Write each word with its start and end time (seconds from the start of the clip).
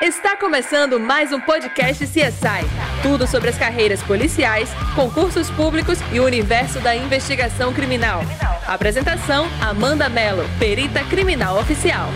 Está 0.00 0.36
começando 0.36 1.00
mais 1.00 1.32
um 1.32 1.40
podcast 1.40 2.06
CSI. 2.06 2.66
Tudo 3.02 3.26
sobre 3.26 3.48
as 3.48 3.56
carreiras 3.56 4.02
policiais, 4.02 4.68
concursos 4.94 5.50
públicos 5.50 5.98
e 6.12 6.20
o 6.20 6.24
universo 6.24 6.78
da 6.80 6.94
investigação 6.94 7.72
criminal. 7.72 8.20
Apresentação: 8.66 9.46
Amanda 9.58 10.10
Mello, 10.10 10.44
perita 10.58 11.02
criminal 11.04 11.58
oficial. 11.58 12.10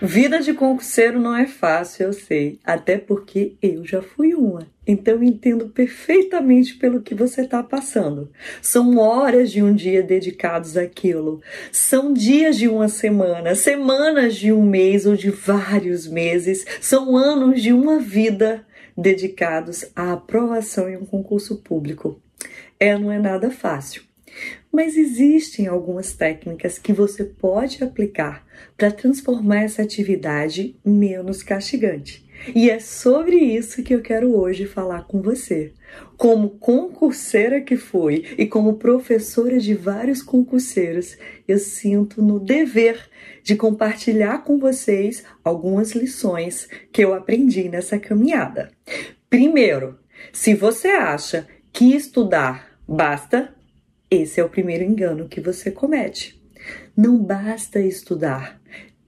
Vida 0.00 0.38
de 0.38 0.54
concurseiro 0.54 1.18
não 1.18 1.36
é 1.36 1.44
fácil, 1.44 2.06
eu 2.06 2.12
sei, 2.12 2.60
até 2.64 2.96
porque 2.96 3.56
eu 3.60 3.84
já 3.84 4.00
fui 4.00 4.32
uma. 4.32 4.68
Então 4.86 5.24
entendo 5.24 5.68
perfeitamente 5.70 6.76
pelo 6.76 7.02
que 7.02 7.16
você 7.16 7.40
está 7.40 7.64
passando. 7.64 8.30
São 8.62 8.96
horas 8.96 9.50
de 9.50 9.60
um 9.60 9.74
dia 9.74 10.00
dedicados 10.00 10.76
àquilo. 10.76 11.42
São 11.72 12.12
dias 12.12 12.56
de 12.56 12.68
uma 12.68 12.88
semana, 12.88 13.56
semanas 13.56 14.36
de 14.36 14.52
um 14.52 14.62
mês 14.62 15.04
ou 15.04 15.16
de 15.16 15.30
vários 15.30 16.06
meses. 16.06 16.64
São 16.80 17.16
anos 17.16 17.60
de 17.60 17.72
uma 17.72 17.98
vida 17.98 18.64
dedicados 18.96 19.84
à 19.96 20.12
aprovação 20.12 20.88
em 20.88 20.96
um 20.96 21.04
concurso 21.04 21.56
público. 21.56 22.22
É, 22.78 22.96
não 22.96 23.10
é 23.10 23.18
nada 23.18 23.50
fácil. 23.50 24.07
Mas 24.72 24.96
existem 24.96 25.66
algumas 25.66 26.12
técnicas 26.12 26.78
que 26.78 26.92
você 26.92 27.24
pode 27.24 27.82
aplicar 27.82 28.46
para 28.76 28.90
transformar 28.90 29.62
essa 29.62 29.82
atividade 29.82 30.76
menos 30.84 31.42
castigante. 31.42 32.28
E 32.54 32.70
é 32.70 32.78
sobre 32.78 33.36
isso 33.36 33.82
que 33.82 33.94
eu 33.94 34.00
quero 34.00 34.36
hoje 34.36 34.66
falar 34.66 35.04
com 35.04 35.20
você. 35.20 35.72
Como 36.16 36.50
concurseira 36.50 37.60
que 37.60 37.76
fui 37.76 38.24
e 38.36 38.46
como 38.46 38.78
professora 38.78 39.58
de 39.58 39.74
vários 39.74 40.22
concurseiros, 40.22 41.16
eu 41.46 41.58
sinto 41.58 42.22
no 42.22 42.38
dever 42.38 43.08
de 43.42 43.56
compartilhar 43.56 44.44
com 44.44 44.58
vocês 44.58 45.24
algumas 45.42 45.92
lições 45.92 46.68
que 46.92 47.02
eu 47.02 47.14
aprendi 47.14 47.68
nessa 47.68 47.98
caminhada. 47.98 48.70
Primeiro, 49.28 49.98
se 50.32 50.54
você 50.54 50.88
acha 50.88 51.46
que 51.72 51.94
estudar 51.94 52.78
basta, 52.86 53.54
esse 54.10 54.40
é 54.40 54.44
o 54.44 54.48
primeiro 54.48 54.84
engano 54.84 55.28
que 55.28 55.40
você 55.40 55.70
comete. 55.70 56.40
Não 56.96 57.18
basta 57.18 57.80
estudar, 57.80 58.60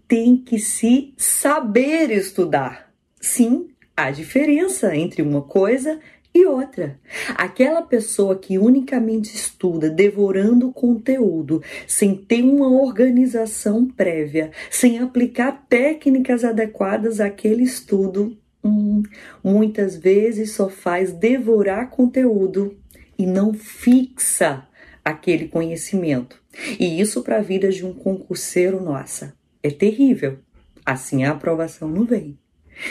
tem 0.06 0.36
que 0.36 0.58
se 0.58 1.14
saber 1.16 2.10
estudar. 2.10 2.92
Sim, 3.20 3.68
há 3.96 4.10
diferença 4.10 4.94
entre 4.94 5.22
uma 5.22 5.42
coisa 5.42 5.98
e 6.32 6.46
outra. 6.46 6.98
Aquela 7.34 7.82
pessoa 7.82 8.38
que 8.38 8.58
unicamente 8.58 9.34
estuda 9.34 9.90
devorando 9.90 10.72
conteúdo, 10.72 11.62
sem 11.86 12.14
ter 12.14 12.42
uma 12.42 12.68
organização 12.68 13.86
prévia, 13.86 14.50
sem 14.70 14.98
aplicar 15.00 15.66
técnicas 15.68 16.44
adequadas 16.44 17.20
àquele 17.20 17.64
estudo, 17.64 18.36
hum, 18.64 19.02
muitas 19.42 19.96
vezes 19.96 20.52
só 20.52 20.68
faz 20.68 21.12
devorar 21.12 21.90
conteúdo 21.90 22.76
e 23.18 23.26
não 23.26 23.52
fixa 23.52 24.66
aquele 25.04 25.48
conhecimento. 25.48 26.40
E 26.78 27.00
isso 27.00 27.22
para 27.22 27.36
a 27.36 27.42
vida 27.42 27.70
de 27.70 27.84
um 27.84 27.92
concurseiro, 27.92 28.82
nossa, 28.82 29.34
é 29.62 29.70
terrível. 29.70 30.38
Assim 30.84 31.24
a 31.24 31.32
aprovação 31.32 31.88
não 31.88 32.04
vem. 32.04 32.38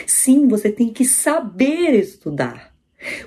Sim, 0.05 0.47
você 0.47 0.71
tem 0.71 0.89
que 0.89 1.05
saber 1.05 1.93
estudar. 1.93 2.73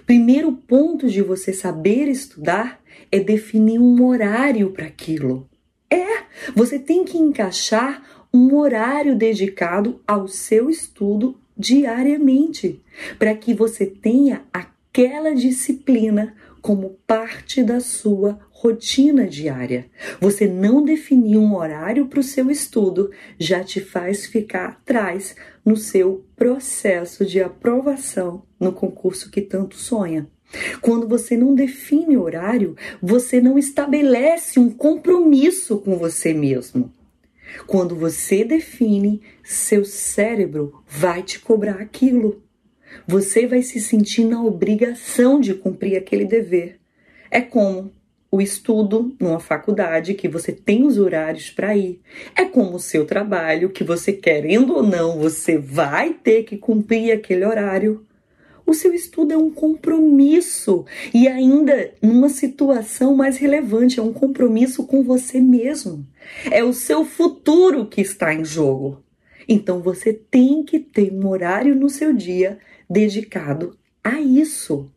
Primeiro 0.06 0.52
ponto 0.52 1.08
de 1.08 1.22
você 1.22 1.52
saber 1.52 2.08
estudar 2.08 2.80
é 3.10 3.18
definir 3.18 3.78
um 3.78 4.04
horário 4.04 4.70
para 4.70 4.86
aquilo. 4.86 5.48
É, 5.90 6.24
você 6.54 6.78
tem 6.78 7.04
que 7.04 7.18
encaixar 7.18 8.02
um 8.32 8.56
horário 8.56 9.14
dedicado 9.14 10.00
ao 10.06 10.26
seu 10.26 10.70
estudo 10.70 11.38
diariamente, 11.56 12.80
para 13.18 13.34
que 13.34 13.52
você 13.52 13.84
tenha 13.84 14.42
aquela 14.52 15.34
disciplina 15.34 16.34
como 16.62 16.96
parte 17.06 17.62
da 17.62 17.80
sua 17.80 18.38
rotina 18.62 19.26
diária. 19.26 19.86
Você 20.20 20.46
não 20.46 20.84
definir 20.84 21.36
um 21.36 21.56
horário 21.56 22.06
para 22.06 22.20
o 22.20 22.22
seu 22.22 22.48
estudo 22.48 23.10
já 23.36 23.64
te 23.64 23.80
faz 23.80 24.24
ficar 24.24 24.66
atrás 24.66 25.34
no 25.64 25.76
seu 25.76 26.24
processo 26.36 27.26
de 27.26 27.42
aprovação 27.42 28.44
no 28.60 28.72
concurso 28.72 29.32
que 29.32 29.40
tanto 29.40 29.76
sonha. 29.76 30.28
Quando 30.80 31.08
você 31.08 31.36
não 31.36 31.56
define 31.56 32.16
horário, 32.16 32.76
você 33.02 33.40
não 33.40 33.58
estabelece 33.58 34.60
um 34.60 34.70
compromisso 34.70 35.78
com 35.78 35.96
você 35.96 36.32
mesmo. 36.32 36.92
Quando 37.66 37.96
você 37.96 38.44
define, 38.44 39.22
seu 39.42 39.84
cérebro 39.84 40.84
vai 40.86 41.24
te 41.24 41.40
cobrar 41.40 41.80
aquilo. 41.80 42.40
Você 43.08 43.44
vai 43.44 43.62
se 43.62 43.80
sentir 43.80 44.24
na 44.24 44.40
obrigação 44.40 45.40
de 45.40 45.52
cumprir 45.52 45.96
aquele 45.96 46.26
dever. 46.26 46.78
É 47.28 47.40
como 47.40 47.90
o 48.32 48.40
estudo 48.40 49.14
numa 49.20 49.38
faculdade 49.38 50.14
que 50.14 50.26
você 50.26 50.52
tem 50.52 50.84
os 50.84 50.96
horários 50.96 51.50
para 51.50 51.76
ir. 51.76 52.00
É 52.34 52.46
como 52.46 52.76
o 52.76 52.80
seu 52.80 53.04
trabalho 53.04 53.68
que 53.68 53.84
você 53.84 54.10
querendo 54.10 54.74
ou 54.74 54.82
não, 54.82 55.18
você 55.18 55.58
vai 55.58 56.14
ter 56.14 56.44
que 56.44 56.56
cumprir 56.56 57.12
aquele 57.12 57.44
horário. 57.44 58.06
O 58.64 58.72
seu 58.72 58.94
estudo 58.94 59.34
é 59.34 59.36
um 59.36 59.50
compromisso 59.50 60.86
e 61.12 61.28
ainda 61.28 61.92
numa 62.00 62.30
situação 62.30 63.14
mais 63.14 63.36
relevante, 63.36 64.00
é 64.00 64.02
um 64.02 64.14
compromisso 64.14 64.86
com 64.86 65.02
você 65.02 65.38
mesmo. 65.38 66.06
É 66.50 66.64
o 66.64 66.72
seu 66.72 67.04
futuro 67.04 67.84
que 67.84 68.00
está 68.00 68.32
em 68.32 68.46
jogo. 68.46 69.04
Então 69.46 69.82
você 69.82 70.10
tem 70.10 70.62
que 70.62 70.78
ter 70.78 71.12
um 71.12 71.28
horário 71.28 71.74
no 71.74 71.90
seu 71.90 72.14
dia 72.14 72.58
dedicado 72.88 73.76
a 74.02 74.18
isso. 74.18 74.90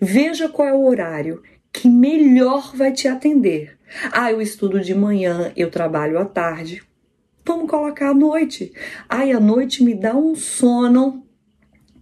Veja 0.00 0.48
qual 0.48 0.66
é 0.66 0.72
o 0.72 0.86
horário 0.86 1.42
que 1.72 1.88
melhor 1.88 2.74
vai 2.74 2.92
te 2.92 3.08
atender. 3.08 3.78
Ah, 4.12 4.30
eu 4.30 4.40
estudo 4.40 4.80
de 4.80 4.94
manhã, 4.94 5.52
eu 5.56 5.70
trabalho 5.70 6.18
à 6.18 6.24
tarde. 6.24 6.82
Vamos 7.44 7.70
colocar 7.70 8.10
à 8.10 8.14
noite. 8.14 8.72
Ai, 9.08 9.32
à 9.32 9.40
noite 9.40 9.82
me 9.82 9.94
dá 9.94 10.14
um 10.14 10.34
sono. 10.34 11.26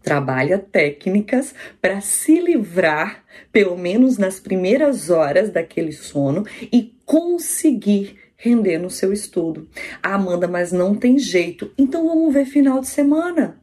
Trabalha 0.02 0.58
técnicas 0.58 1.54
para 1.80 2.00
se 2.00 2.40
livrar, 2.40 3.24
pelo 3.52 3.76
menos 3.76 4.18
nas 4.18 4.40
primeiras 4.40 5.10
horas 5.10 5.50
daquele 5.50 5.92
sono, 5.92 6.44
e 6.72 6.94
conseguir 7.04 8.16
render 8.36 8.78
no 8.78 8.90
seu 8.90 9.12
estudo. 9.12 9.68
Ah, 10.02 10.14
Amanda, 10.14 10.46
mas 10.46 10.72
não 10.72 10.94
tem 10.94 11.18
jeito. 11.18 11.72
Então 11.76 12.06
vamos 12.06 12.32
ver 12.32 12.44
final 12.44 12.80
de 12.80 12.88
semana. 12.88 13.60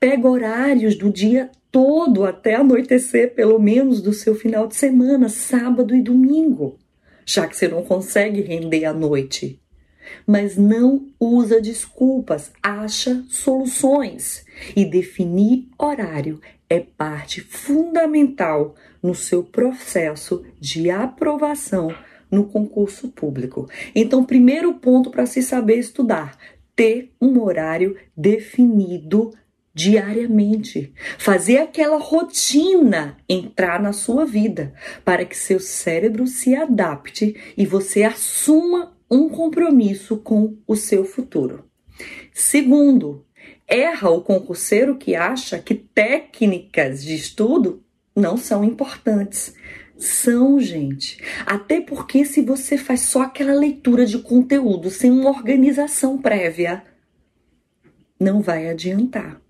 Pega 0.00 0.28
horários 0.28 0.96
do 0.96 1.10
dia 1.10 1.50
todo 1.72 2.24
até 2.24 2.54
anoitecer, 2.54 3.34
pelo 3.34 3.58
menos 3.58 4.02
do 4.02 4.12
seu 4.12 4.34
final 4.34 4.68
de 4.68 4.76
semana, 4.76 5.30
sábado 5.30 5.96
e 5.96 6.02
domingo, 6.02 6.78
já 7.24 7.48
que 7.48 7.56
você 7.56 7.66
não 7.66 7.82
consegue 7.82 8.42
render 8.42 8.84
à 8.84 8.92
noite. 8.92 9.58
Mas 10.26 10.56
não 10.56 11.06
usa 11.18 11.60
desculpas, 11.60 12.52
acha 12.62 13.24
soluções 13.28 14.44
e 14.76 14.84
definir 14.84 15.68
horário 15.78 16.38
é 16.68 16.80
parte 16.80 17.40
fundamental 17.40 18.74
no 19.02 19.14
seu 19.14 19.42
processo 19.42 20.44
de 20.60 20.90
aprovação 20.90 21.94
no 22.30 22.44
concurso 22.44 23.08
público. 23.08 23.68
Então, 23.94 24.24
primeiro 24.24 24.74
ponto 24.74 25.10
para 25.10 25.26
se 25.26 25.42
saber 25.42 25.76
estudar, 25.76 26.36
ter 26.74 27.12
um 27.20 27.40
horário 27.42 27.96
definido 28.16 29.32
diariamente. 29.74 30.92
Fazer 31.18 31.58
aquela 31.58 31.98
rotina 31.98 33.16
entrar 33.28 33.80
na 33.80 33.92
sua 33.92 34.24
vida 34.24 34.74
para 35.04 35.24
que 35.24 35.36
seu 35.36 35.58
cérebro 35.58 36.26
se 36.26 36.54
adapte 36.54 37.36
e 37.56 37.64
você 37.64 38.02
assuma 38.02 38.96
um 39.10 39.28
compromisso 39.28 40.16
com 40.16 40.56
o 40.66 40.76
seu 40.76 41.04
futuro. 41.04 41.64
Segundo, 42.32 43.26
erra 43.66 44.10
o 44.10 44.22
concurseiro 44.22 44.96
que 44.96 45.14
acha 45.14 45.58
que 45.58 45.74
técnicas 45.74 47.02
de 47.02 47.14
estudo 47.14 47.84
não 48.14 48.36
são 48.36 48.64
importantes. 48.64 49.54
São, 49.96 50.58
gente. 50.58 51.22
Até 51.46 51.80
porque 51.80 52.24
se 52.24 52.42
você 52.42 52.76
faz 52.76 53.02
só 53.02 53.22
aquela 53.22 53.52
leitura 53.52 54.04
de 54.04 54.18
conteúdo 54.18 54.90
sem 54.90 55.10
uma 55.10 55.30
organização 55.30 56.18
prévia, 56.18 56.82
não 58.18 58.40
vai 58.40 58.68
adiantar. 58.68 59.41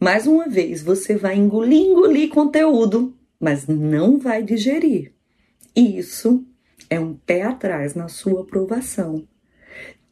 Mais 0.00 0.26
uma 0.26 0.48
vez, 0.48 0.82
você 0.82 1.14
vai 1.14 1.36
engolir, 1.36 1.82
engolir 1.82 2.30
conteúdo, 2.30 3.14
mas 3.38 3.66
não 3.66 4.18
vai 4.18 4.42
digerir. 4.42 5.12
Isso 5.76 6.42
é 6.88 6.98
um 6.98 7.12
pé 7.12 7.42
atrás 7.42 7.94
na 7.94 8.08
sua 8.08 8.40
aprovação. 8.40 9.28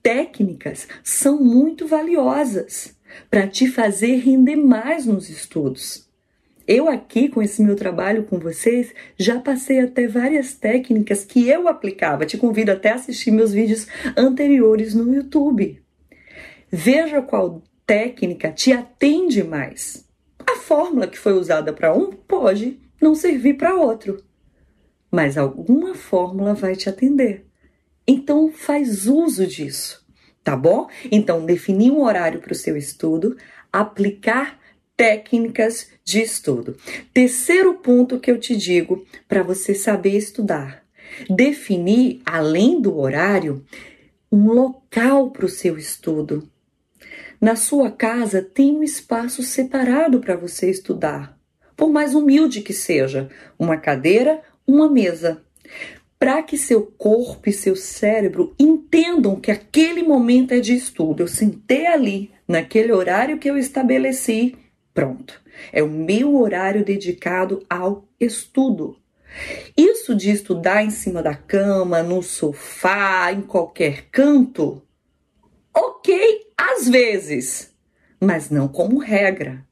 Técnicas 0.03 0.87
são 1.03 1.43
muito 1.43 1.87
valiosas 1.87 2.95
para 3.31 3.49
te 3.49 3.67
fazer 3.67 4.17
render 4.17 4.57
mais 4.57 5.07
nos 5.07 5.31
estudos. 5.31 6.07
Eu 6.67 6.87
aqui 6.87 7.31
com 7.31 7.41
esse 7.41 7.63
meu 7.63 7.75
trabalho 7.75 8.25
com 8.25 8.39
vocês 8.39 8.93
já 9.17 9.41
passei 9.41 9.81
até 9.81 10.07
várias 10.07 10.53
técnicas 10.53 11.25
que 11.25 11.49
eu 11.49 11.67
aplicava. 11.67 12.27
Te 12.27 12.37
convido 12.37 12.71
até 12.71 12.91
a 12.91 12.97
assistir 12.97 13.31
meus 13.31 13.55
vídeos 13.55 13.87
anteriores 14.15 14.93
no 14.93 15.15
YouTube. 15.15 15.83
Veja 16.71 17.23
qual 17.23 17.63
técnica 17.89 18.53
te 18.53 18.71
atende 18.71 19.43
mais. 19.43 20.07
A 20.47 20.57
fórmula 20.57 21.07
que 21.07 21.19
foi 21.19 21.33
usada 21.33 21.73
para 21.73 21.95
um 21.95 22.13
pode 22.13 22.79
não 23.01 23.15
servir 23.15 23.55
para 23.55 23.75
outro, 23.75 24.23
mas 25.11 25.39
alguma 25.39 25.95
fórmula 25.95 26.53
vai 26.53 26.77
te 26.77 26.91
atender. 26.91 27.47
Então 28.07 28.53
faz 28.53 29.07
uso 29.07 29.47
disso, 29.47 30.07
tá 30.45 30.55
bom? 30.55 30.87
Então 31.11 31.47
definir 31.47 31.91
um 31.91 32.03
horário 32.03 32.41
para 32.41 32.53
o 32.53 32.57
seu 32.57 32.77
estudo, 32.77 33.39
aplicar 33.73 34.61
técnicas 34.95 35.89
de 36.05 36.21
estudo. 36.21 36.77
Terceiro 37.15 37.73
ponto 37.77 38.21
que 38.21 38.31
eu 38.31 38.39
te 38.39 38.55
digo 38.55 39.03
para 39.27 39.43
você 39.43 39.75
saber 39.75 40.15
estudar: 40.15 40.85
definir, 41.31 42.21
além 42.27 42.83
do 42.83 42.99
horário, 42.99 43.65
um 44.31 44.53
local 44.53 45.31
para 45.31 45.47
o 45.47 45.49
seu 45.49 45.79
estudo. 45.79 46.47
Na 47.41 47.55
sua 47.55 47.89
casa 47.91 48.43
tem 48.43 48.77
um 48.77 48.83
espaço 48.83 49.45
separado 49.45 50.19
para 50.19 50.35
você 50.35 50.69
estudar, 50.69 51.39
por 51.77 51.89
mais 51.89 52.13
humilde 52.13 52.63
que 52.63 52.73
seja, 52.73 53.29
uma 53.57 53.77
cadeira, 53.77 54.43
uma 54.67 54.91
mesa, 54.91 55.41
para 56.19 56.43
que 56.43 56.59
seu 56.59 56.83
corpo 56.83 57.49
e 57.49 57.53
seu 57.53 57.77
cérebro 57.77 58.53
entendam 58.59 59.37
que 59.37 59.53
aquele 59.53 60.03
momento 60.03 60.53
é 60.53 60.59
de 60.59 60.75
estudo. 60.75 61.23
Eu 61.23 61.29
sentei 61.29 61.87
ali, 61.87 62.33
naquele 62.47 62.93
horário 62.93 63.39
que 63.39 63.49
eu 63.49 63.57
estabeleci, 63.57 64.57
pronto. 64.93 65.41
É 65.73 65.81
o 65.81 65.89
meu 65.89 66.35
horário 66.37 66.85
dedicado 66.85 67.65
ao 67.71 68.09
estudo. 68.19 68.97
Isso 69.77 70.13
de 70.13 70.31
estudar 70.31 70.83
em 70.83 70.91
cima 70.91 71.23
da 71.23 71.35
cama, 71.37 72.03
no 72.03 72.21
sofá, 72.21 73.33
em 73.33 73.43
qualquer 73.43 74.07
canto, 74.11 74.83
ok, 75.79 76.51
às 76.57 76.89
vezes, 76.89 77.73
mas 78.21 78.51
não 78.51 78.67
como 78.67 78.99
regra. 78.99 79.65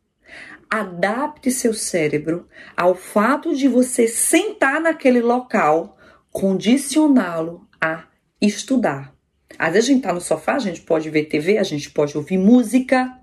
Adapte 0.71 1.51
seu 1.51 1.75
cérebro 1.75 2.47
ao 2.77 2.95
fato 2.95 3.55
de 3.55 3.67
você 3.67 4.07
sentar 4.07 4.81
naquele 4.81 5.21
local, 5.21 5.97
condicioná-lo 6.31 7.67
a 7.81 8.05
estudar. 8.41 9.15
Às 9.59 9.73
vezes 9.73 9.89
a 9.89 9.93
gente 9.93 10.03
está 10.03 10.13
no 10.13 10.21
sofá, 10.21 10.55
a 10.55 10.61
gente 10.61 10.81
pode 10.83 11.11
ver 11.11 11.25
TV, 11.25 11.59
a 11.59 11.63
gente 11.63 11.91
pode 11.91 12.17
ouvir 12.17 12.39
música, 12.39 13.19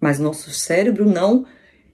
mas 0.00 0.18
nosso 0.18 0.50
cérebro 0.50 1.04
não 1.04 1.46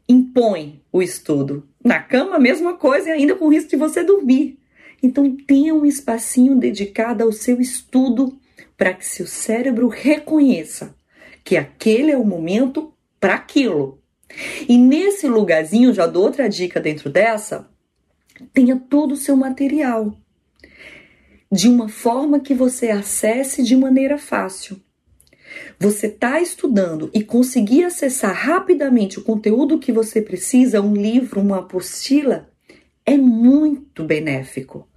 impõe 0.08 0.82
o 0.92 1.02
estudo. 1.02 1.68
Na 1.82 2.00
cama, 2.00 2.36
a 2.36 2.40
mesma 2.40 2.74
coisa, 2.74 3.08
e 3.08 3.12
ainda 3.12 3.34
com 3.34 3.48
risco 3.48 3.70
de 3.70 3.76
você 3.76 4.02
dormir. 4.02 4.58
Então, 5.02 5.36
tenha 5.36 5.74
um 5.74 5.84
espacinho 5.84 6.56
dedicado 6.56 7.24
ao 7.24 7.32
seu 7.32 7.60
estudo 7.60 8.38
para 8.76 8.92
que 8.92 9.06
seu 9.06 9.26
cérebro 9.26 9.88
reconheça 9.88 10.94
que 11.42 11.56
aquele 11.56 12.10
é 12.10 12.16
o 12.16 12.24
momento 12.24 12.92
para 13.20 13.34
aquilo. 13.34 14.00
E 14.68 14.76
nesse 14.78 15.28
lugarzinho, 15.28 15.92
já 15.92 16.06
dou 16.06 16.24
outra 16.24 16.48
dica 16.48 16.80
dentro 16.80 17.10
dessa, 17.10 17.68
tenha 18.52 18.76
todo 18.76 19.12
o 19.12 19.16
seu 19.16 19.36
material 19.36 20.16
de 21.52 21.68
uma 21.68 21.88
forma 21.88 22.40
que 22.40 22.54
você 22.54 22.90
acesse 22.90 23.62
de 23.62 23.76
maneira 23.76 24.18
fácil 24.18 24.80
você 25.78 26.06
está 26.06 26.40
estudando 26.40 27.10
e 27.12 27.22
conseguir 27.22 27.84
acessar 27.84 28.34
rapidamente 28.34 29.18
o 29.18 29.24
conteúdo 29.24 29.78
que 29.78 29.92
você 29.92 30.20
precisa, 30.20 30.80
um 30.80 30.94
livro, 30.94 31.40
uma 31.40 31.58
apostila, 31.58 32.48
é 33.04 33.16
muito 33.16 34.04
benéfico. 34.04 34.88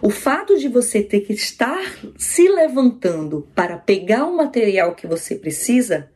O 0.00 0.10
fato 0.10 0.58
de 0.58 0.68
você 0.68 1.02
ter 1.02 1.20
que 1.20 1.32
estar 1.32 1.80
se 2.16 2.48
levantando 2.48 3.48
para 3.54 3.76
pegar 3.76 4.26
o 4.26 4.36
material 4.36 4.94
que 4.94 5.06
você 5.06 5.34
precisa 5.34 6.10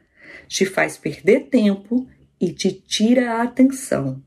te 0.48 0.64
faz 0.64 0.96
perder 0.96 1.48
tempo 1.50 2.06
e 2.40 2.52
te 2.52 2.70
tira 2.70 3.32
a 3.32 3.42
atenção. 3.42 4.22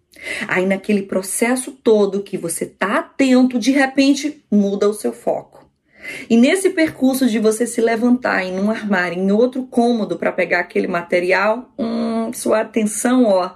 Aí, 0.47 0.65
naquele 0.65 1.03
processo 1.03 1.71
todo 1.71 2.23
que 2.23 2.37
você 2.37 2.65
está 2.65 2.99
atento, 2.99 3.57
de 3.57 3.71
repente 3.71 4.43
muda 4.51 4.89
o 4.89 4.93
seu 4.93 5.13
foco. 5.13 5.69
E 6.29 6.37
nesse 6.37 6.71
percurso 6.71 7.27
de 7.27 7.39
você 7.39 7.67
se 7.67 7.81
levantar 7.81 8.43
em 8.43 8.59
um 8.59 8.71
armário, 8.71 9.17
em 9.21 9.31
outro 9.31 9.63
cômodo 9.63 10.17
para 10.17 10.31
pegar 10.31 10.61
aquele 10.61 10.87
material, 10.87 11.73
hum, 11.77 12.31
sua 12.33 12.61
atenção, 12.61 13.25
ó, 13.25 13.51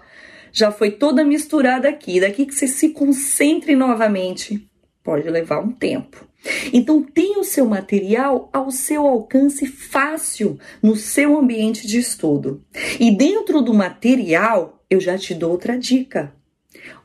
já 0.52 0.72
foi 0.72 0.92
toda 0.92 1.24
misturada 1.24 1.90
aqui. 1.90 2.20
Daqui 2.20 2.46
que 2.46 2.54
você 2.54 2.68
se 2.68 2.90
concentre 2.90 3.76
novamente, 3.76 4.70
pode 5.04 5.30
levar 5.30 5.60
um 5.60 5.72
tempo. 5.72 6.26
Então 6.72 7.02
tenha 7.02 7.40
o 7.40 7.44
seu 7.44 7.66
material 7.66 8.50
ao 8.52 8.72
seu 8.72 9.06
alcance 9.06 9.66
fácil 9.66 10.58
no 10.82 10.96
seu 10.96 11.38
ambiente 11.38 11.88
de 11.88 12.00
estudo. 12.00 12.64
E 13.00 13.16
dentro 13.16 13.62
do 13.62 13.74
material, 13.74 14.84
eu 14.90 15.00
já 15.00 15.18
te 15.18 15.34
dou 15.34 15.52
outra 15.52 15.78
dica. 15.78 16.34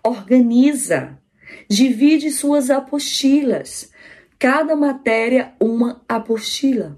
Organiza, 0.03 1.19
divide 1.69 2.31
suas 2.31 2.71
apostilas 2.71 3.91
cada 4.39 4.77
matéria 4.77 5.53
uma 5.61 6.01
apostila. 6.09 6.97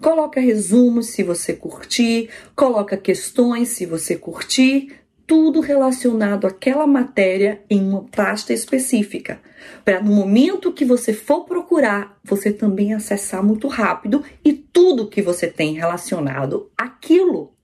Coloca 0.00 0.40
resumos 0.40 1.06
se 1.06 1.22
você 1.22 1.54
curtir, 1.54 2.28
coloca 2.54 2.96
questões 2.96 3.70
se 3.70 3.86
você 3.86 4.16
curtir, 4.16 5.01
tudo 5.26 5.60
relacionado 5.60 6.46
àquela 6.46 6.86
matéria 6.86 7.62
em 7.68 7.80
uma 7.80 8.04
pasta 8.04 8.52
específica, 8.52 9.40
para 9.84 10.00
no 10.00 10.12
momento 10.12 10.72
que 10.72 10.84
você 10.84 11.12
for 11.12 11.44
procurar, 11.44 12.18
você 12.24 12.52
também 12.52 12.94
acessar 12.94 13.42
muito 13.42 13.68
rápido 13.68 14.24
e 14.44 14.52
tudo 14.52 15.08
que 15.08 15.22
você 15.22 15.46
tem 15.46 15.74
relacionado 15.74 16.70
àquilo. 16.76 17.54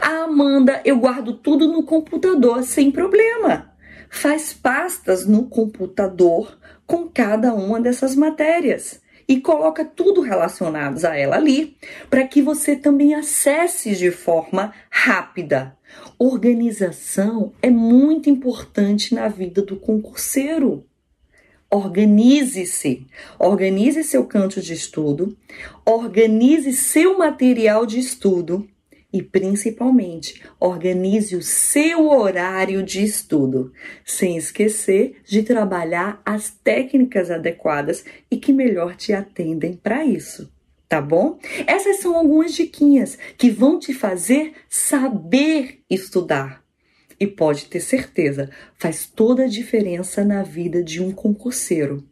Ah, 0.00 0.24
Amanda, 0.24 0.80
eu 0.84 0.98
guardo 0.98 1.34
tudo 1.34 1.66
no 1.66 1.82
computador 1.82 2.62
sem 2.62 2.90
problema. 2.90 3.72
Faz 4.10 4.52
pastas 4.52 5.26
no 5.26 5.46
computador 5.48 6.58
com 6.86 7.08
cada 7.08 7.54
uma 7.54 7.80
dessas 7.80 8.14
matérias 8.14 9.02
e 9.26 9.40
coloca 9.40 9.84
tudo 9.84 10.20
relacionado 10.20 11.04
a 11.04 11.16
ela 11.16 11.36
ali, 11.36 11.76
para 12.10 12.26
que 12.26 12.42
você 12.42 12.76
também 12.76 13.14
acesse 13.14 13.96
de 13.96 14.10
forma 14.10 14.72
rápida. 14.90 15.76
Organização 16.26 17.52
é 17.60 17.68
muito 17.68 18.30
importante 18.30 19.14
na 19.14 19.28
vida 19.28 19.60
do 19.60 19.76
concurseiro. 19.76 20.86
Organize-se, 21.70 23.06
organize 23.38 24.02
seu 24.02 24.24
canto 24.24 24.58
de 24.62 24.72
estudo, 24.72 25.36
organize 25.84 26.72
seu 26.72 27.18
material 27.18 27.84
de 27.84 27.98
estudo 27.98 28.66
e, 29.12 29.22
principalmente, 29.22 30.42
organize 30.58 31.36
o 31.36 31.42
seu 31.42 32.08
horário 32.08 32.82
de 32.82 33.04
estudo, 33.04 33.70
sem 34.02 34.38
esquecer 34.38 35.16
de 35.26 35.42
trabalhar 35.42 36.22
as 36.24 36.48
técnicas 36.48 37.30
adequadas 37.30 38.02
e 38.30 38.38
que 38.38 38.50
melhor 38.50 38.96
te 38.96 39.12
atendem 39.12 39.74
para 39.74 40.06
isso. 40.06 40.53
Tá 40.94 41.00
bom? 41.00 41.40
Essas 41.66 41.96
são 41.96 42.16
algumas 42.16 42.54
diquinhas 42.54 43.18
que 43.36 43.50
vão 43.50 43.80
te 43.80 43.92
fazer 43.92 44.52
saber 44.70 45.80
estudar. 45.90 46.62
E 47.18 47.26
pode 47.26 47.64
ter 47.64 47.80
certeza, 47.80 48.48
faz 48.78 49.04
toda 49.04 49.42
a 49.42 49.48
diferença 49.48 50.24
na 50.24 50.44
vida 50.44 50.84
de 50.84 51.02
um 51.02 51.10
concurseiro. 51.10 52.04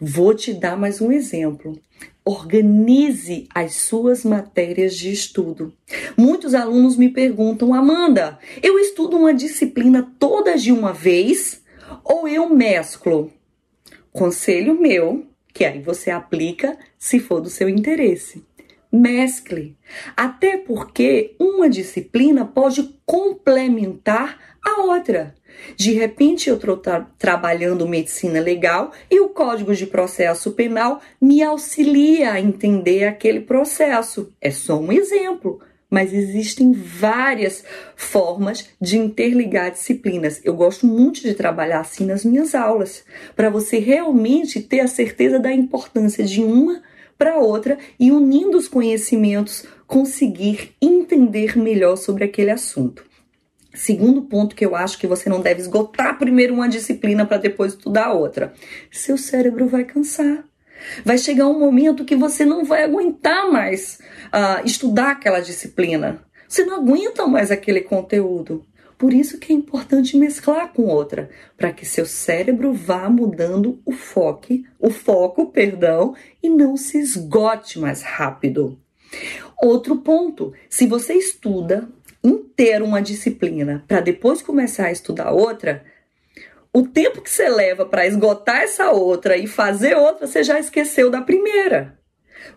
Vou 0.00 0.32
te 0.32 0.54
dar 0.54 0.76
mais 0.76 1.00
um 1.00 1.10
exemplo. 1.10 1.76
Organize 2.24 3.48
as 3.52 3.74
suas 3.78 4.22
matérias 4.22 4.94
de 4.94 5.10
estudo. 5.10 5.74
Muitos 6.16 6.54
alunos 6.54 6.96
me 6.96 7.08
perguntam, 7.08 7.74
Amanda, 7.74 8.38
eu 8.62 8.78
estudo 8.78 9.16
uma 9.16 9.34
disciplina 9.34 10.08
toda 10.20 10.56
de 10.56 10.70
uma 10.70 10.92
vez 10.92 11.64
ou 12.04 12.28
eu 12.28 12.48
mesclo? 12.48 13.32
Conselho 14.12 14.80
meu, 14.80 15.26
que 15.60 15.64
aí 15.66 15.78
você 15.78 16.10
aplica 16.10 16.78
se 16.98 17.20
for 17.20 17.38
do 17.38 17.50
seu 17.50 17.68
interesse. 17.68 18.42
Mescle. 18.90 19.76
Até 20.16 20.56
porque 20.56 21.36
uma 21.38 21.68
disciplina 21.68 22.46
pode 22.46 22.98
complementar 23.04 24.56
a 24.64 24.80
outra. 24.80 25.34
De 25.76 25.92
repente, 25.92 26.48
eu 26.48 26.56
estou 26.56 26.78
tra 26.78 27.06
trabalhando 27.18 27.86
medicina 27.86 28.40
legal 28.40 28.90
e 29.10 29.20
o 29.20 29.28
Código 29.28 29.74
de 29.74 29.86
Processo 29.86 30.52
Penal 30.52 31.02
me 31.20 31.42
auxilia 31.42 32.32
a 32.32 32.40
entender 32.40 33.04
aquele 33.04 33.40
processo. 33.40 34.32
É 34.40 34.50
só 34.50 34.80
um 34.80 34.90
exemplo, 34.90 35.60
mas 35.90 36.14
existem 36.14 36.72
várias 36.72 37.64
formas 37.96 38.68
de 38.80 38.96
interligar 38.96 39.72
disciplinas. 39.72 40.40
Eu 40.44 40.54
gosto 40.54 40.86
muito 40.86 41.20
de 41.20 41.34
trabalhar 41.34 41.80
assim 41.80 42.06
nas 42.06 42.24
minhas 42.24 42.54
aulas, 42.54 43.04
para 43.34 43.50
você 43.50 43.78
realmente 43.78 44.60
ter 44.60 44.80
a 44.80 44.88
certeza 44.88 45.38
da 45.38 45.52
importância 45.52 46.24
de 46.24 46.40
uma 46.40 46.80
para 47.18 47.38
outra 47.38 47.76
e 47.98 48.10
unindo 48.10 48.56
os 48.56 48.68
conhecimentos 48.68 49.64
conseguir 49.86 50.74
entender 50.80 51.58
melhor 51.58 51.96
sobre 51.96 52.24
aquele 52.24 52.50
assunto. 52.50 53.04
Segundo 53.74 54.22
ponto 54.22 54.56
que 54.56 54.64
eu 54.64 54.74
acho 54.74 54.98
que 54.98 55.06
você 55.06 55.28
não 55.28 55.40
deve 55.40 55.60
esgotar 55.60 56.18
primeiro 56.18 56.54
uma 56.54 56.68
disciplina 56.68 57.26
para 57.26 57.36
depois 57.36 57.72
estudar 57.72 58.12
outra. 58.12 58.52
Seu 58.90 59.16
cérebro 59.16 59.68
vai 59.68 59.84
cansar. 59.84 60.44
Vai 61.04 61.18
chegar 61.18 61.46
um 61.46 61.58
momento 61.58 62.04
que 62.04 62.16
você 62.16 62.44
não 62.44 62.64
vai 62.64 62.84
aguentar 62.84 63.50
mais 63.50 63.98
uh, 64.26 64.64
estudar 64.64 65.12
aquela 65.12 65.40
disciplina. 65.40 66.24
Você 66.48 66.64
não 66.64 66.76
aguenta 66.76 67.26
mais 67.26 67.50
aquele 67.50 67.80
conteúdo. 67.80 68.64
Por 68.98 69.14
isso 69.14 69.38
que 69.38 69.50
é 69.50 69.56
importante 69.56 70.16
mesclar 70.16 70.74
com 70.74 70.82
outra, 70.82 71.30
para 71.56 71.72
que 71.72 71.86
seu 71.86 72.04
cérebro 72.04 72.74
vá 72.74 73.08
mudando 73.08 73.80
o 73.86 73.92
foco, 73.92 74.48
o 74.78 74.90
foco, 74.90 75.46
perdão, 75.46 76.14
e 76.42 76.50
não 76.50 76.76
se 76.76 76.98
esgote 76.98 77.78
mais 77.78 78.02
rápido. 78.02 78.78
Outro 79.62 79.96
ponto, 79.96 80.52
se 80.68 80.86
você 80.86 81.14
estuda 81.14 81.88
inteiro 82.22 82.84
uma 82.84 83.00
disciplina 83.00 83.84
para 83.88 84.00
depois 84.00 84.42
começar 84.42 84.86
a 84.86 84.92
estudar 84.92 85.30
outra, 85.30 85.82
o 86.72 86.86
tempo 86.86 87.20
que 87.20 87.30
você 87.30 87.48
leva 87.48 87.84
para 87.84 88.06
esgotar 88.06 88.62
essa 88.62 88.90
outra 88.90 89.36
e 89.36 89.46
fazer 89.46 89.96
outra, 89.96 90.26
você 90.26 90.44
já 90.44 90.58
esqueceu 90.58 91.10
da 91.10 91.20
primeira. 91.20 91.98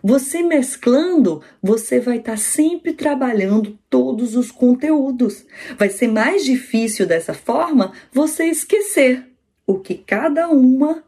Você 0.02 0.42
mesclando, 0.42 1.42
você 1.62 2.00
vai 2.00 2.18
estar 2.18 2.32
tá 2.32 2.38
sempre 2.38 2.92
trabalhando 2.92 3.78
todos 3.90 4.36
os 4.36 4.50
conteúdos. 4.50 5.44
Vai 5.76 5.90
ser 5.90 6.08
mais 6.08 6.44
difícil 6.44 7.06
dessa 7.06 7.34
forma 7.34 7.92
você 8.12 8.44
esquecer 8.44 9.24
o 9.66 9.78
que 9.78 9.94
cada 9.94 10.48
uma 10.48 11.02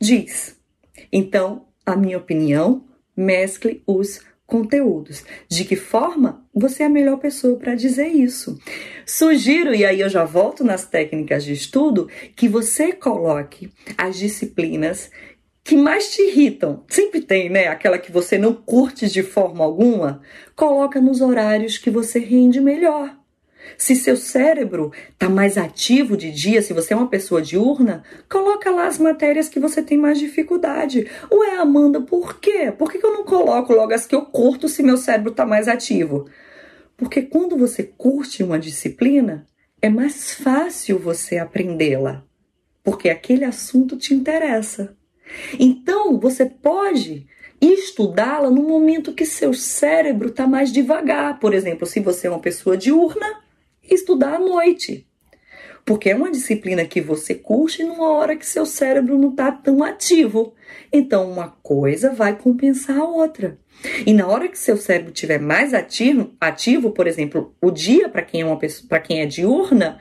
diz. 0.00 0.56
Então, 1.12 1.66
a 1.84 1.96
minha 1.96 2.18
opinião, 2.18 2.84
mescle 3.16 3.82
os 3.86 4.20
conteúdos. 4.46 5.24
De 5.48 5.64
que 5.64 5.76
forma 5.76 6.45
você 6.58 6.82
é 6.82 6.86
a 6.86 6.90
melhor 6.90 7.18
pessoa 7.18 7.56
para 7.56 7.74
dizer 7.74 8.08
isso? 8.08 8.58
Sugiro, 9.04 9.74
e 9.74 9.84
aí 9.84 10.00
eu 10.00 10.08
já 10.08 10.24
volto 10.24 10.64
nas 10.64 10.86
técnicas 10.86 11.44
de 11.44 11.52
estudo, 11.52 12.08
que 12.34 12.48
você 12.48 12.92
coloque 12.92 13.70
as 13.98 14.16
disciplinas 14.16 15.10
que 15.62 15.76
mais 15.76 16.14
te 16.14 16.22
irritam. 16.22 16.82
Sempre 16.88 17.20
tem, 17.20 17.50
né? 17.50 17.66
Aquela 17.66 17.98
que 17.98 18.10
você 18.10 18.38
não 18.38 18.54
curte 18.54 19.06
de 19.06 19.22
forma 19.22 19.62
alguma. 19.62 20.22
Coloca 20.54 20.98
nos 20.98 21.20
horários 21.20 21.76
que 21.76 21.90
você 21.90 22.18
rende 22.18 22.58
melhor. 22.60 23.14
Se 23.76 23.94
seu 23.94 24.16
cérebro 24.16 24.92
está 25.12 25.28
mais 25.28 25.58
ativo 25.58 26.16
de 26.16 26.30
dia, 26.30 26.62
se 26.62 26.72
você 26.72 26.94
é 26.94 26.96
uma 26.96 27.08
pessoa 27.08 27.42
diurna, 27.42 28.02
coloca 28.30 28.70
lá 28.70 28.86
as 28.86 28.98
matérias 28.98 29.48
que 29.48 29.60
você 29.60 29.82
tem 29.82 29.98
mais 29.98 30.18
dificuldade. 30.18 31.06
Ué, 31.30 31.56
Amanda, 31.56 32.00
por 32.00 32.40
quê? 32.40 32.72
Por 32.76 32.90
que 32.90 33.04
eu 33.04 33.12
não 33.12 33.24
coloco 33.24 33.74
logo 33.74 33.92
as 33.92 34.06
que 34.06 34.14
eu 34.14 34.22
curto 34.22 34.68
se 34.68 34.82
meu 34.82 34.96
cérebro 34.96 35.32
está 35.32 35.44
mais 35.44 35.68
ativo? 35.68 36.26
Porque 36.96 37.22
quando 37.22 37.56
você 37.56 37.82
curte 37.82 38.42
uma 38.42 38.58
disciplina, 38.58 39.46
é 39.82 39.88
mais 39.88 40.34
fácil 40.34 40.98
você 40.98 41.38
aprendê-la, 41.38 42.24
porque 42.82 43.10
aquele 43.10 43.44
assunto 43.44 43.96
te 43.96 44.14
interessa. 44.14 44.96
Então, 45.58 46.18
você 46.18 46.46
pode 46.46 47.26
estudá-la 47.60 48.50
no 48.50 48.62
momento 48.62 49.14
que 49.14 49.24
seu 49.24 49.52
cérebro 49.52 50.28
está 50.28 50.46
mais 50.46 50.72
devagar. 50.72 51.38
Por 51.38 51.54
exemplo, 51.54 51.86
se 51.86 52.00
você 52.00 52.26
é 52.26 52.30
uma 52.30 52.38
pessoa 52.38 52.76
diurna, 52.76 53.42
estudar 53.82 54.34
à 54.34 54.38
noite. 54.38 55.06
Porque 55.86 56.10
é 56.10 56.16
uma 56.16 56.32
disciplina 56.32 56.84
que 56.84 57.00
você 57.00 57.32
curte 57.32 57.84
numa 57.84 58.10
hora 58.10 58.36
que 58.36 58.44
seu 58.44 58.66
cérebro 58.66 59.16
não 59.16 59.30
está 59.30 59.52
tão 59.52 59.84
ativo. 59.84 60.52
Então, 60.92 61.30
uma 61.30 61.48
coisa 61.62 62.12
vai 62.12 62.36
compensar 62.36 62.98
a 62.98 63.04
outra. 63.04 63.56
E 64.04 64.12
na 64.12 64.26
hora 64.26 64.48
que 64.48 64.58
seu 64.58 64.76
cérebro 64.76 65.12
estiver 65.12 65.38
mais 65.38 65.72
ativo, 65.72 66.34
ativo, 66.40 66.90
por 66.90 67.06
exemplo, 67.06 67.54
o 67.62 67.70
dia 67.70 68.08
para 68.08 68.22
quem 68.22 68.40
é 68.40 68.44
uma 68.44 68.58
pessoa, 68.58 68.88
para 68.88 68.98
quem 68.98 69.20
é 69.20 69.26
diurna, 69.26 70.00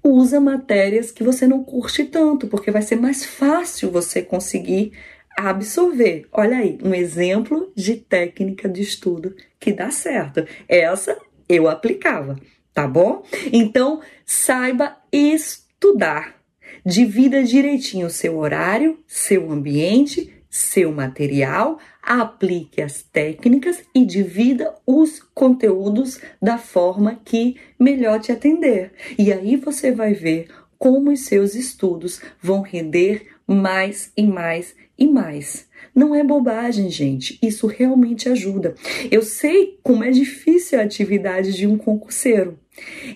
usa 0.00 0.38
matérias 0.40 1.10
que 1.10 1.24
você 1.24 1.44
não 1.44 1.64
curte 1.64 2.04
tanto, 2.04 2.46
porque 2.46 2.70
vai 2.70 2.82
ser 2.82 2.94
mais 2.94 3.24
fácil 3.24 3.90
você 3.90 4.22
conseguir 4.22 4.92
absorver. 5.36 6.26
Olha 6.30 6.58
aí, 6.58 6.78
um 6.84 6.94
exemplo 6.94 7.72
de 7.74 7.96
técnica 7.96 8.68
de 8.68 8.80
estudo 8.80 9.34
que 9.58 9.72
dá 9.72 9.90
certo. 9.90 10.46
Essa 10.68 11.18
eu 11.48 11.68
aplicava 11.68 12.36
tá 12.76 12.86
bom? 12.86 13.22
Então, 13.50 14.02
saiba 14.26 14.98
estudar. 15.10 16.36
Divida 16.84 17.42
direitinho 17.42 18.08
o 18.08 18.10
seu 18.10 18.36
horário, 18.36 18.98
seu 19.06 19.50
ambiente, 19.50 20.30
seu 20.50 20.92
material, 20.92 21.78
aplique 22.02 22.82
as 22.82 23.02
técnicas 23.02 23.82
e 23.94 24.04
divida 24.04 24.74
os 24.86 25.20
conteúdos 25.34 26.20
da 26.40 26.58
forma 26.58 27.18
que 27.24 27.56
melhor 27.80 28.20
te 28.20 28.30
atender. 28.30 28.92
E 29.18 29.32
aí 29.32 29.56
você 29.56 29.90
vai 29.90 30.12
ver 30.12 30.48
como 30.78 31.10
os 31.10 31.20
seus 31.20 31.54
estudos 31.54 32.20
vão 32.42 32.60
render 32.60 33.26
mais 33.46 34.12
e 34.14 34.26
mais 34.26 34.76
e 34.98 35.06
mais. 35.06 35.66
Não 35.94 36.14
é 36.14 36.22
bobagem, 36.22 36.90
gente. 36.90 37.38
Isso 37.42 37.66
realmente 37.66 38.28
ajuda. 38.28 38.74
Eu 39.10 39.22
sei 39.22 39.78
como 39.82 40.04
é 40.04 40.10
difícil 40.10 40.78
a 40.78 40.82
atividade 40.82 41.54
de 41.54 41.66
um 41.66 41.78
concurseiro. 41.78 42.58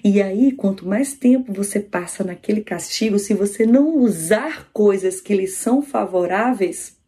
E 0.02 0.22
aí, 0.22 0.52
quanto 0.52 0.88
mais 0.88 1.14
tempo 1.14 1.52
você 1.52 1.80
passa 1.80 2.24
naquele 2.24 2.62
castigo, 2.62 3.18
se 3.18 3.34
você 3.34 3.66
não 3.66 3.98
usar 3.98 4.70
coisas 4.72 5.20
que 5.20 5.34
lhe 5.34 5.46
são 5.46 5.82
favoráveis, 5.82 6.98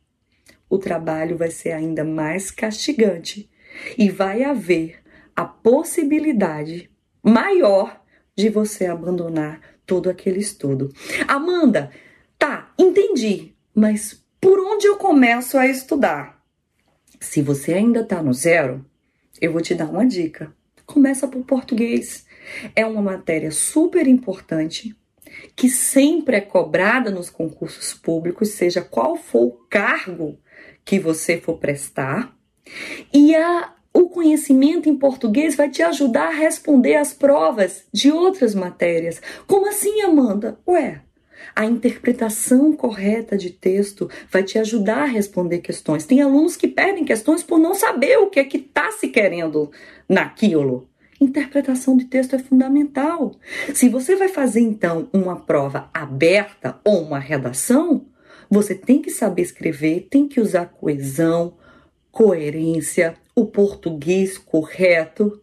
o 0.68 0.78
trabalho 0.78 1.36
vai 1.36 1.50
ser 1.50 1.72
ainda 1.72 2.04
mais 2.04 2.50
castigante 2.50 3.50
e 3.96 4.10
vai 4.10 4.42
haver 4.42 5.00
a 5.34 5.44
possibilidade 5.44 6.90
maior 7.22 8.02
de 8.36 8.48
você 8.48 8.86
abandonar 8.86 9.60
todo 9.86 10.08
aquele 10.08 10.40
estudo. 10.40 10.92
Amanda, 11.28 11.90
tá, 12.38 12.72
entendi, 12.78 13.54
mas 13.74 14.24
por 14.40 14.58
onde 14.60 14.86
eu 14.86 14.96
começo 14.96 15.56
a 15.56 15.66
estudar? 15.66 16.42
Se 17.20 17.40
você 17.40 17.74
ainda 17.74 18.00
está 18.00 18.22
no 18.22 18.32
zero, 18.32 18.84
eu 19.40 19.52
vou 19.52 19.60
te 19.60 19.74
dar 19.74 19.88
uma 19.88 20.06
dica. 20.06 20.52
Começa 20.84 21.28
por 21.28 21.44
português. 21.44 22.26
É 22.74 22.84
uma 22.86 23.02
matéria 23.02 23.50
super 23.50 24.06
importante 24.06 24.96
que 25.56 25.68
sempre 25.68 26.36
é 26.36 26.40
cobrada 26.40 27.10
nos 27.10 27.30
concursos 27.30 27.94
públicos, 27.94 28.50
seja 28.50 28.82
qual 28.82 29.16
for 29.16 29.44
o 29.44 29.66
cargo 29.70 30.38
que 30.84 30.98
você 30.98 31.38
for 31.38 31.58
prestar. 31.58 32.36
E 33.12 33.34
a, 33.34 33.72
o 33.92 34.08
conhecimento 34.08 34.88
em 34.88 34.96
português 34.96 35.54
vai 35.54 35.70
te 35.70 35.82
ajudar 35.82 36.28
a 36.28 36.34
responder 36.34 36.96
às 36.96 37.12
provas 37.12 37.84
de 37.92 38.10
outras 38.10 38.54
matérias. 38.54 39.20
Como 39.46 39.68
assim, 39.68 40.02
Amanda? 40.02 40.58
Ué, 40.66 41.02
a 41.54 41.64
interpretação 41.64 42.72
correta 42.72 43.36
de 43.36 43.50
texto 43.50 44.08
vai 44.30 44.42
te 44.42 44.58
ajudar 44.58 45.02
a 45.02 45.06
responder 45.06 45.58
questões. 45.58 46.06
Tem 46.06 46.20
alunos 46.20 46.56
que 46.56 46.68
perdem 46.68 47.04
questões 47.04 47.42
por 47.42 47.58
não 47.58 47.74
saber 47.74 48.18
o 48.18 48.30
que 48.30 48.40
é 48.40 48.44
que 48.44 48.58
está 48.58 48.90
se 48.92 49.08
querendo 49.08 49.70
naquilo. 50.08 50.88
Interpretação 51.22 51.96
de 51.96 52.06
texto 52.06 52.34
é 52.34 52.38
fundamental. 52.40 53.36
Se 53.72 53.88
você 53.88 54.16
vai 54.16 54.26
fazer 54.26 54.58
então 54.58 55.08
uma 55.12 55.36
prova 55.36 55.88
aberta 55.94 56.80
ou 56.84 57.00
uma 57.00 57.20
redação, 57.20 58.06
você 58.50 58.74
tem 58.74 59.00
que 59.00 59.08
saber 59.08 59.42
escrever, 59.42 60.08
tem 60.10 60.26
que 60.26 60.40
usar 60.40 60.66
coesão, 60.66 61.56
coerência, 62.10 63.14
o 63.36 63.46
português 63.46 64.36
correto. 64.36 65.40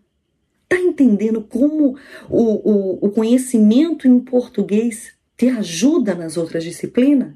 Tá 0.67 0.77
entendendo 0.77 1.41
como 1.41 1.97
o, 2.29 2.71
o, 2.71 3.07
o 3.07 3.11
conhecimento 3.11 4.05
em 4.05 4.19
português 4.19 5.13
te 5.37 5.47
ajuda 5.47 6.13
nas 6.13 6.35
outras 6.35 6.65
disciplinas? 6.65 7.35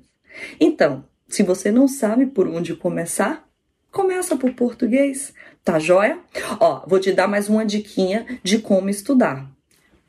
Então, 0.60 1.06
se 1.30 1.44
você 1.44 1.72
não 1.72 1.88
sabe 1.88 2.26
por 2.26 2.46
onde 2.46 2.76
começar, 2.76 3.48
começa 3.94 4.36
por 4.36 4.54
português. 4.54 5.34
Tá 5.64 5.80
joia? 5.80 6.20
Ó, 6.60 6.84
vou 6.86 7.00
te 7.00 7.14
dar 7.14 7.28
mais 7.28 7.48
uma 7.48 7.66
diquinha 7.66 8.40
de 8.44 8.60
como 8.60 8.90
estudar. 8.90 9.50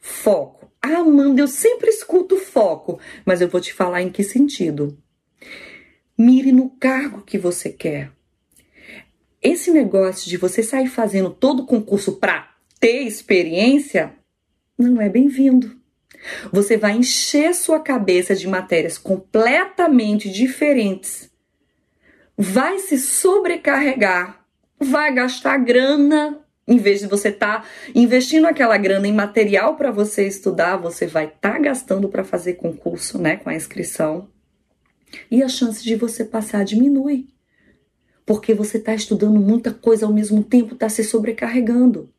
Foco. 0.00 0.72
Ah, 0.82 0.98
Amanda, 0.98 1.40
eu 1.40 1.46
sempre 1.46 1.88
escuto 1.88 2.36
foco, 2.36 2.98
mas 3.24 3.40
eu 3.40 3.48
vou 3.48 3.60
te 3.60 3.72
falar 3.72 4.02
em 4.02 4.10
que 4.10 4.24
sentido. 4.24 4.98
Mire 6.18 6.50
no 6.50 6.70
cargo 6.70 7.22
que 7.22 7.38
você 7.38 7.70
quer. 7.70 8.10
Esse 9.40 9.70
negócio 9.70 10.28
de 10.28 10.36
você 10.36 10.62
sair 10.62 10.88
fazendo 10.88 11.30
todo 11.30 11.62
o 11.62 11.66
concurso 11.66 12.16
para 12.16 12.50
ter 12.80 13.02
experiência 13.02 14.14
não 14.76 15.00
é 15.00 15.08
bem-vindo. 15.08 15.78
Você 16.50 16.76
vai 16.76 16.96
encher 16.96 17.54
sua 17.54 17.80
cabeça 17.80 18.34
de 18.34 18.48
matérias 18.48 18.96
completamente 18.96 20.30
diferentes. 20.30 21.30
Vai 22.36 22.78
se 22.78 22.98
sobrecarregar 22.98 24.44
vai 24.84 25.12
gastar 25.12 25.56
grana. 25.58 26.40
Em 26.66 26.78
vez 26.78 27.00
de 27.00 27.06
você 27.06 27.28
estar 27.28 27.62
tá 27.62 27.68
investindo 27.94 28.46
aquela 28.46 28.76
grana 28.78 29.06
em 29.06 29.12
material 29.12 29.76
para 29.76 29.90
você 29.90 30.26
estudar, 30.26 30.76
você 30.76 31.06
vai 31.06 31.26
estar 31.26 31.52
tá 31.52 31.58
gastando 31.58 32.08
para 32.08 32.24
fazer 32.24 32.54
concurso, 32.54 33.18
né, 33.18 33.36
com 33.36 33.50
a 33.50 33.54
inscrição. 33.54 34.28
E 35.30 35.42
a 35.42 35.48
chance 35.48 35.84
de 35.84 35.94
você 35.94 36.24
passar 36.24 36.64
diminui. 36.64 37.26
Porque 38.24 38.54
você 38.54 38.78
está 38.78 38.94
estudando 38.94 39.38
muita 39.38 39.72
coisa 39.72 40.06
ao 40.06 40.12
mesmo 40.12 40.42
tempo, 40.42 40.74
está 40.74 40.88
se 40.88 41.04
sobrecarregando. 41.04 42.10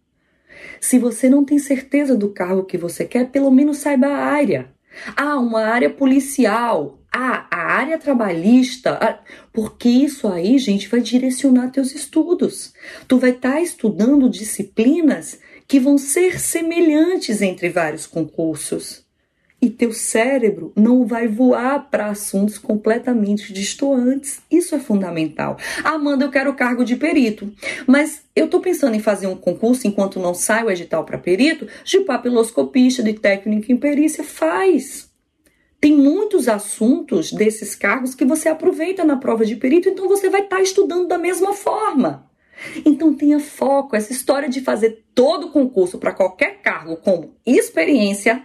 Se 0.79 0.99
você 0.99 1.27
não 1.27 1.43
tem 1.43 1.57
certeza 1.57 2.15
do 2.15 2.29
cargo 2.29 2.63
que 2.63 2.77
você 2.77 3.03
quer, 3.03 3.31
pelo 3.31 3.49
menos 3.49 3.77
saiba 3.77 4.07
a 4.07 4.25
área. 4.25 4.71
Ah, 5.15 5.39
uma 5.39 5.63
área 5.63 5.89
policial. 5.89 6.99
A 7.17 7.57
área 7.73 7.97
trabalhista, 7.97 9.19
porque 9.53 9.89
isso 9.89 10.27
aí, 10.27 10.57
gente, 10.57 10.87
vai 10.87 11.01
direcionar 11.01 11.71
teus 11.71 11.93
estudos. 11.93 12.73
Tu 13.07 13.17
vai 13.17 13.31
estar 13.31 13.53
tá 13.53 13.61
estudando 13.61 14.29
disciplinas 14.29 15.39
que 15.67 15.79
vão 15.79 15.97
ser 15.97 16.39
semelhantes 16.39 17.41
entre 17.41 17.69
vários 17.69 18.05
concursos 18.05 19.05
e 19.65 19.69
teu 19.69 19.91
cérebro 19.91 20.71
não 20.75 21.05
vai 21.05 21.27
voar 21.27 21.89
para 21.89 22.07
assuntos 22.07 22.57
completamente 22.57 23.51
distantes. 23.51 24.41
Isso 24.51 24.75
é 24.75 24.79
fundamental. 24.79 25.57
Amanda, 25.83 26.25
eu 26.25 26.31
quero 26.31 26.51
o 26.51 26.55
cargo 26.55 26.85
de 26.85 26.95
perito, 26.95 27.51
mas 27.87 28.21
eu 28.35 28.45
estou 28.45 28.59
pensando 28.59 28.95
em 28.95 28.99
fazer 28.99 29.27
um 29.27 29.35
concurso 29.35 29.87
enquanto 29.87 30.19
não 30.19 30.33
sai 30.33 30.63
o 30.63 30.69
edital 30.69 31.03
para 31.03 31.17
perito, 31.17 31.67
de 31.83 32.01
papiloscopista, 32.01 33.01
de 33.01 33.13
técnico 33.13 33.71
em 33.71 33.77
perícia, 33.77 34.23
faz. 34.23 35.04
Tem 35.85 35.95
muitos 35.95 36.47
assuntos 36.47 37.31
desses 37.31 37.75
cargos 37.75 38.15
que 38.15 38.25
você 38.25 38.49
aproveita 38.49 39.03
na 39.03 39.17
prova 39.17 39.45
de 39.45 39.55
perito, 39.55 39.87
então 39.87 40.07
você 40.07 40.31
vai 40.31 40.41
estar 40.41 40.55
tá 40.55 40.61
estudando 40.63 41.07
da 41.07 41.15
mesma 41.15 41.53
forma. 41.53 42.27
Então 42.83 43.13
tenha 43.13 43.39
foco. 43.39 43.95
Essa 43.95 44.11
história 44.11 44.49
de 44.49 44.61
fazer 44.61 45.05
todo 45.13 45.51
concurso 45.51 45.99
para 45.99 46.11
qualquer 46.11 46.59
cargo 46.63 46.97
com 46.97 47.35
experiência 47.45 48.41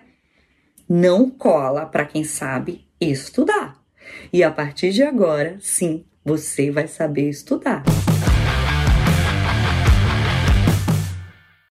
não 0.87 1.30
cola 1.30 1.87
para 1.87 2.04
quem 2.04 2.25
sabe 2.25 2.87
estudar. 3.00 3.82
E 4.30 4.44
a 4.44 4.50
partir 4.50 4.90
de 4.90 5.02
agora, 5.02 5.56
sim, 5.62 6.04
você 6.23 6.70
vai 6.70 6.88
saber 6.88 7.30
estudar. 7.30 7.85